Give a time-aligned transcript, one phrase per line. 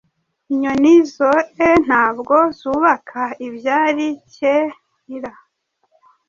[0.53, 5.31] Inyoni zoe ntabwo zubaka ibyarikeira